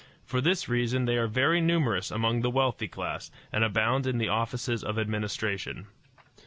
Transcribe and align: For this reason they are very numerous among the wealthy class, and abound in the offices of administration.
For 0.25 0.41
this 0.41 0.67
reason 0.67 1.05
they 1.05 1.15
are 1.15 1.27
very 1.27 1.61
numerous 1.61 2.09
among 2.09 2.41
the 2.41 2.49
wealthy 2.49 2.87
class, 2.87 3.29
and 3.51 3.63
abound 3.63 4.07
in 4.07 4.17
the 4.17 4.29
offices 4.29 4.83
of 4.83 4.97
administration. 4.97 5.85